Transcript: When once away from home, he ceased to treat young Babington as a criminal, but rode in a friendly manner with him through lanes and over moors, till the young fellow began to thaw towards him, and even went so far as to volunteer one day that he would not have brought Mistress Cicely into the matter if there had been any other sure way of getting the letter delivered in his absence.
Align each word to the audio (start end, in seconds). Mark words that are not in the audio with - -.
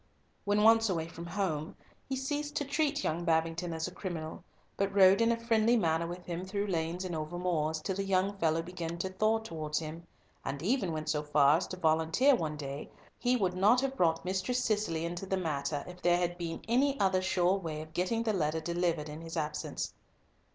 When 0.45 0.63
once 0.63 0.89
away 0.89 1.07
from 1.07 1.27
home, 1.27 1.75
he 2.09 2.15
ceased 2.15 2.55
to 2.55 2.65
treat 2.65 3.03
young 3.03 3.23
Babington 3.23 3.71
as 3.71 3.87
a 3.87 3.93
criminal, 3.93 4.43
but 4.75 4.91
rode 4.95 5.21
in 5.21 5.31
a 5.31 5.37
friendly 5.37 5.77
manner 5.77 6.07
with 6.07 6.25
him 6.25 6.43
through 6.43 6.65
lanes 6.65 7.05
and 7.05 7.15
over 7.15 7.37
moors, 7.37 7.81
till 7.83 7.95
the 7.95 8.03
young 8.03 8.35
fellow 8.39 8.63
began 8.63 8.97
to 8.97 9.09
thaw 9.09 9.37
towards 9.37 9.77
him, 9.77 10.07
and 10.43 10.63
even 10.63 10.91
went 10.91 11.09
so 11.09 11.21
far 11.21 11.57
as 11.57 11.67
to 11.67 11.77
volunteer 11.77 12.33
one 12.33 12.57
day 12.57 12.85
that 12.87 13.01
he 13.19 13.35
would 13.37 13.53
not 13.53 13.79
have 13.81 13.95
brought 13.95 14.25
Mistress 14.25 14.63
Cicely 14.63 15.05
into 15.05 15.27
the 15.27 15.37
matter 15.37 15.83
if 15.87 16.01
there 16.01 16.17
had 16.17 16.35
been 16.35 16.63
any 16.67 16.99
other 16.99 17.21
sure 17.21 17.53
way 17.59 17.79
of 17.83 17.93
getting 17.93 18.23
the 18.23 18.33
letter 18.33 18.59
delivered 18.59 19.07
in 19.07 19.21
his 19.21 19.37
absence. 19.37 19.93